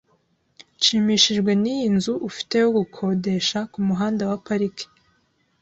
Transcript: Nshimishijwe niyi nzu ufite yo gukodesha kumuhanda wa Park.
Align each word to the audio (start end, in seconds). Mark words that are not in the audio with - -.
Nshimishijwe 0.77 1.51
niyi 1.61 1.87
nzu 1.95 2.13
ufite 2.29 2.55
yo 2.63 2.69
gukodesha 2.77 3.57
kumuhanda 3.71 4.23
wa 4.29 4.37
Park. 4.45 4.75